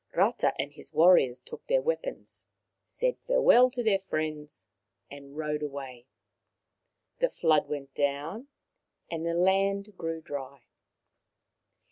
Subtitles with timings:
[0.15, 2.47] Rata and his warriors took their weapons,
[2.87, 4.65] said farewell to their friends,
[5.11, 6.07] and rowed away.
[7.19, 8.47] The flood went down
[9.11, 10.63] and the land grew dry.